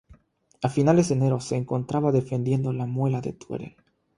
[0.63, 3.75] A finales de enero se encontraba defendiendo La Muela de Teruel.